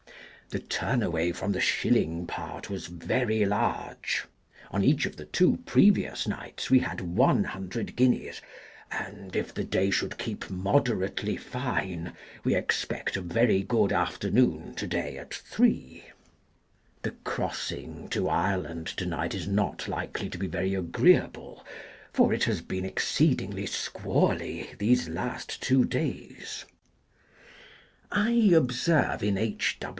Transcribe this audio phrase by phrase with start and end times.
[0.49, 4.25] The turn away from the shilling part was very large.
[4.71, 8.41] On each of the two previous nights we had 100 guineas,
[8.91, 14.87] and (if the day should keep moderately fine) we expect a very good afternoon to
[14.87, 16.03] day at 3.
[17.03, 21.63] The crossing to Ireland to night is not likely to be very agreeable,
[22.11, 26.65] for it has been exceedingly squally these last two days.
[28.11, 29.77] I observe in H.